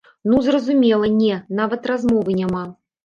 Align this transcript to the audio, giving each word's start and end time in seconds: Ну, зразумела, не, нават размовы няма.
Ну, 0.29 0.37
зразумела, 0.45 1.09
не, 1.19 1.37
нават 1.59 1.81
размовы 1.93 2.39
няма. 2.43 2.65